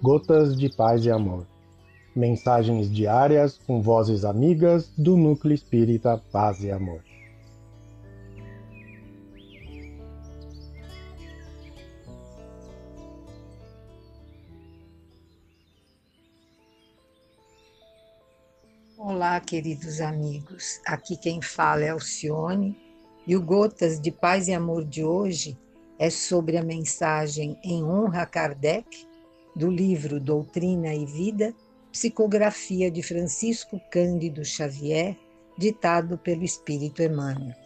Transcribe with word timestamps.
Gotas 0.00 0.56
de 0.56 0.68
Paz 0.68 1.04
e 1.04 1.10
Amor. 1.10 1.44
Mensagens 2.14 2.88
diárias 2.88 3.58
com 3.66 3.82
vozes 3.82 4.24
amigas 4.24 4.92
do 4.96 5.16
Núcleo 5.16 5.52
Espírita 5.52 6.22
Paz 6.30 6.62
e 6.62 6.70
Amor. 6.70 7.02
Olá, 18.96 19.40
queridos 19.40 20.00
amigos. 20.00 20.80
Aqui 20.86 21.16
quem 21.16 21.42
fala 21.42 21.82
é 21.82 21.88
Alcione 21.88 22.76
e 23.26 23.36
o 23.36 23.42
Gotas 23.42 24.00
de 24.00 24.12
Paz 24.12 24.46
e 24.46 24.54
Amor 24.54 24.84
de 24.84 25.02
hoje 25.02 25.58
é 25.98 26.08
sobre 26.08 26.56
a 26.56 26.62
mensagem 26.62 27.58
em 27.64 27.82
honra 27.82 28.22
a 28.22 28.26
Kardec 28.26 29.07
do 29.58 29.68
livro 29.68 30.20
Doutrina 30.20 30.94
e 30.94 31.04
Vida, 31.04 31.52
psicografia 31.90 32.88
de 32.88 33.02
Francisco 33.02 33.80
Cândido 33.90 34.44
Xavier, 34.44 35.16
ditado 35.58 36.16
pelo 36.16 36.44
Espírito 36.44 37.02
Emmanuel. 37.02 37.56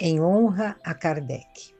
Em 0.00 0.22
honra 0.22 0.76
a 0.82 0.94
Kardec. 0.94 1.74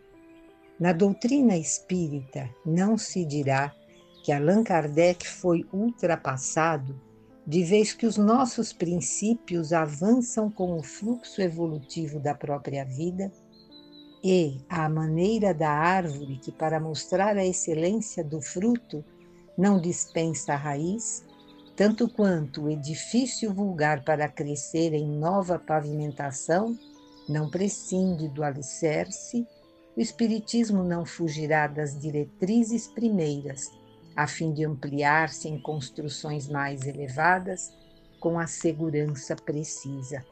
Na 0.79 0.93
doutrina 0.93 1.57
espírita 1.57 2.49
não 2.65 2.99
se 2.99 3.25
dirá 3.25 3.75
que 4.23 4.33
Allan 4.33 4.63
Kardec 4.63 5.27
foi 5.27 5.65
ultrapassado 5.73 7.01
de 7.47 7.65
vez 7.65 7.95
que 7.95 8.05
os 8.05 8.19
nossos 8.19 8.75
princípios 8.75 9.73
avançam 9.73 10.51
com 10.51 10.77
o 10.77 10.83
fluxo 10.83 11.41
evolutivo 11.41 12.21
da 12.21 12.35
própria 12.35 12.85
vida, 12.85 13.33
e, 14.23 14.61
à 14.69 14.87
maneira 14.89 15.55
da 15.55 15.71
árvore 15.71 16.37
que, 16.37 16.53
para 16.53 16.79
mostrar 16.79 17.39
a 17.39 17.47
excelência 17.47 18.23
do 18.23 18.43
fruto, 18.43 19.03
não 19.59 19.81
dispensa 19.81 20.55
a 20.55 20.57
raiz, 20.57 21.27
tanto 21.75 22.09
quanto 22.09 22.63
o 22.63 22.71
edifício 22.71 23.53
vulgar 23.53 24.05
para 24.05 24.29
crescer 24.29 24.95
em 24.95 25.07
nova 25.07 25.59
pavimentação 25.59 26.79
não 27.29 27.51
prescinde 27.51 28.29
do 28.29 28.43
alicerce, 28.43 29.47
o 29.97 30.01
Espiritismo 30.01 30.85
não 30.85 31.05
fugirá 31.05 31.67
das 31.67 31.99
diretrizes 32.01 32.87
primeiras 32.87 33.71
a 34.19 34.27
fim 34.27 34.53
de 34.53 34.65
ampliar-se 34.65 35.49
em 35.49 35.61
construções 35.61 36.49
mais 36.49 36.85
elevadas 36.89 37.73
com 38.19 38.37
a 38.37 38.49
segurança 38.49 39.37
precisa. 39.37 40.25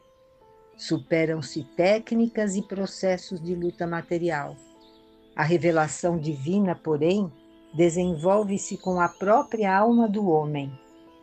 Superam-se 0.75 1.63
técnicas 1.77 2.57
e 2.57 2.61
processos 2.61 3.41
de 3.41 3.55
luta 3.55 3.87
material. 3.87 4.57
A 5.33 5.41
revelação 5.41 6.17
divina, 6.19 6.75
porém, 6.75 7.31
desenvolve-se 7.77 8.75
com 8.75 8.99
a 8.99 9.07
própria 9.07 9.77
alma 9.77 10.09
do 10.09 10.27
homem, 10.27 10.71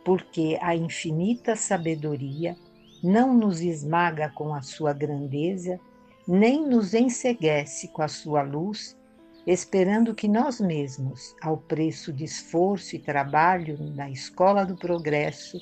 porque 0.05 0.57
a 0.61 0.73
infinita 0.73 1.53
sabedoria 1.55 2.55
não 3.03 3.33
nos 3.33 3.59
esmaga 3.59 4.29
com 4.29 4.55
a 4.55 4.61
sua 4.61 4.93
grandeza, 4.93 5.77
nem 6.25 6.65
nos 6.65 6.93
enseguece 6.93 7.89
com 7.89 8.01
a 8.01 8.07
sua 8.07 8.41
luz 8.41 8.97
esperando 9.45 10.15
que 10.15 10.27
nós 10.27 10.59
mesmos, 10.59 11.35
ao 11.41 11.57
preço 11.57 12.11
de 12.11 12.23
esforço 12.23 12.95
e 12.95 12.99
trabalho 12.99 13.77
na 13.93 14.09
escola 14.09 14.65
do 14.65 14.75
progresso, 14.75 15.59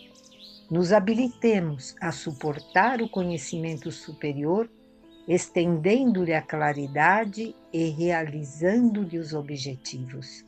nos 0.71 0.93
habilitemos 0.93 1.93
a 1.99 2.11
suportar 2.11 3.01
o 3.01 3.09
conhecimento 3.09 3.91
superior, 3.91 4.69
estendendo-lhe 5.27 6.33
a 6.33 6.41
claridade 6.41 7.53
e 7.73 7.89
realizando-lhe 7.89 9.17
os 9.17 9.33
objetivos. 9.33 10.45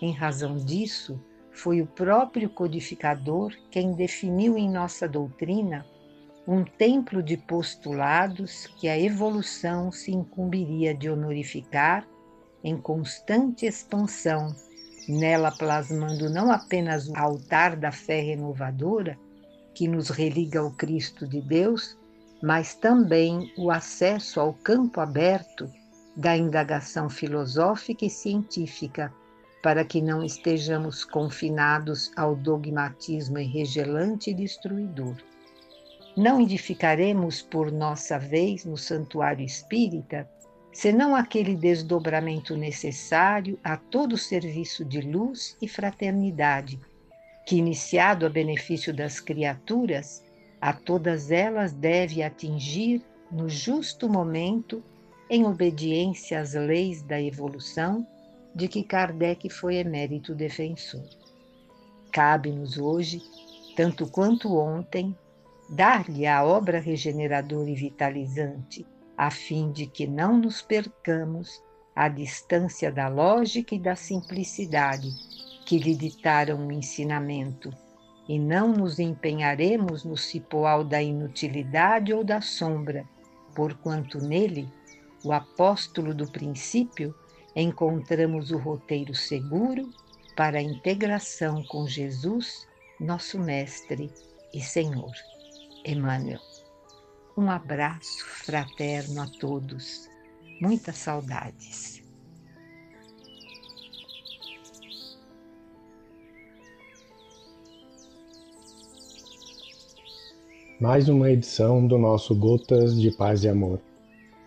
Em 0.00 0.12
razão 0.12 0.56
disso, 0.56 1.18
foi 1.50 1.80
o 1.80 1.86
próprio 1.86 2.50
codificador 2.50 3.52
quem 3.70 3.94
definiu 3.94 4.58
em 4.58 4.70
nossa 4.70 5.08
doutrina 5.08 5.86
um 6.46 6.62
templo 6.62 7.22
de 7.22 7.36
postulados 7.36 8.66
que 8.78 8.88
a 8.88 8.98
evolução 8.98 9.90
se 9.90 10.12
incumbiria 10.12 10.94
de 10.94 11.10
honorificar 11.10 12.06
em 12.62 12.76
constante 12.76 13.66
expansão, 13.66 14.54
nela 15.08 15.50
plasmando 15.50 16.30
não 16.30 16.52
apenas 16.52 17.08
o 17.08 17.16
altar 17.16 17.76
da 17.76 17.90
fé 17.90 18.20
renovadora, 18.20 19.18
que 19.74 19.88
nos 19.88 20.08
religa 20.08 20.60
ao 20.60 20.70
Cristo 20.70 21.26
de 21.26 21.40
Deus, 21.40 21.98
mas 22.42 22.74
também 22.74 23.52
o 23.58 23.70
acesso 23.70 24.40
ao 24.40 24.52
campo 24.52 25.00
aberto 25.00 25.70
da 26.16 26.36
indagação 26.36 27.10
filosófica 27.10 28.04
e 28.04 28.10
científica, 28.10 29.12
para 29.66 29.84
que 29.84 30.00
não 30.00 30.22
estejamos 30.22 31.04
confinados 31.04 32.12
ao 32.14 32.36
dogmatismo 32.36 33.36
enregelante 33.36 34.30
e 34.30 34.34
destruidor. 34.34 35.16
Não 36.16 36.40
edificaremos 36.40 37.42
por 37.42 37.72
nossa 37.72 38.16
vez 38.16 38.64
no 38.64 38.76
santuário 38.76 39.44
espírita 39.44 40.30
senão 40.72 41.16
aquele 41.16 41.56
desdobramento 41.56 42.56
necessário 42.56 43.58
a 43.64 43.76
todo 43.76 44.16
serviço 44.16 44.84
de 44.84 45.00
luz 45.00 45.56
e 45.60 45.66
fraternidade, 45.66 46.78
que, 47.44 47.56
iniciado 47.56 48.24
a 48.24 48.28
benefício 48.28 48.94
das 48.94 49.18
criaturas, 49.18 50.22
a 50.60 50.72
todas 50.72 51.32
elas 51.32 51.72
deve 51.72 52.22
atingir 52.22 53.02
no 53.32 53.48
justo 53.48 54.08
momento, 54.08 54.80
em 55.28 55.44
obediência 55.44 56.38
às 56.38 56.54
leis 56.54 57.02
da 57.02 57.20
evolução, 57.20 58.06
de 58.56 58.68
que 58.68 58.82
Kardec 58.82 59.50
foi 59.50 59.76
emérito 59.76 60.34
defensor. 60.34 61.04
Cabe-nos 62.10 62.78
hoje, 62.78 63.20
tanto 63.76 64.10
quanto 64.10 64.56
ontem, 64.56 65.14
dar-lhe 65.68 66.26
a 66.26 66.42
obra 66.42 66.80
regeneradora 66.80 67.68
e 67.68 67.74
vitalizante 67.74 68.86
a 69.14 69.30
fim 69.30 69.70
de 69.72 69.86
que 69.86 70.06
não 70.06 70.38
nos 70.38 70.62
percamos 70.62 71.62
à 71.94 72.08
distância 72.08 72.90
da 72.90 73.08
lógica 73.08 73.74
e 73.74 73.78
da 73.78 73.94
simplicidade 73.94 75.10
que 75.66 75.78
lhe 75.78 75.94
ditaram 75.94 76.66
o 76.66 76.72
ensinamento, 76.72 77.70
e 78.26 78.38
não 78.38 78.72
nos 78.72 78.98
empenharemos 78.98 80.02
no 80.02 80.16
cipoal 80.16 80.82
da 80.82 81.02
inutilidade 81.02 82.12
ou 82.14 82.24
da 82.24 82.40
sombra, 82.40 83.04
porquanto 83.54 84.18
nele, 84.18 84.66
o 85.22 85.32
apóstolo 85.32 86.14
do 86.14 86.30
princípio, 86.30 87.14
encontramos 87.56 88.50
o 88.50 88.58
roteiro 88.58 89.14
seguro 89.14 89.90
para 90.36 90.58
a 90.58 90.62
integração 90.62 91.64
com 91.64 91.88
Jesus, 91.88 92.68
nosso 93.00 93.38
Mestre 93.38 94.12
e 94.52 94.60
Senhor. 94.60 95.12
Emmanuel. 95.84 96.40
Um 97.36 97.50
abraço 97.50 98.24
fraterno 98.24 99.22
a 99.22 99.26
todos. 99.26 100.08
Muitas 100.60 100.96
saudades. 100.96 102.02
Mais 110.78 111.08
uma 111.08 111.30
edição 111.30 111.86
do 111.86 111.96
nosso 111.96 112.34
Gotas 112.34 113.00
de 113.00 113.10
Paz 113.10 113.44
e 113.44 113.48
Amor. 113.48 113.80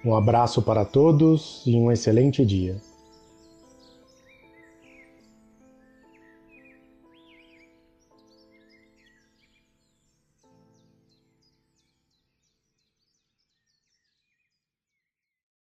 Um 0.06 0.16
abraço 0.16 0.62
para 0.62 0.86
todos 0.86 1.64
e 1.66 1.76
um 1.76 1.92
excelente 1.92 2.46
dia. 2.46 2.80